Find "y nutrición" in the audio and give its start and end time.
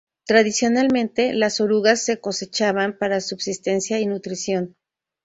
3.99-4.75